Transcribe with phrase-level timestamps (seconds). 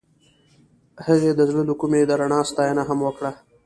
[1.05, 3.31] هغې د زړه له کومې د رڼا ستاینه هم وکړه.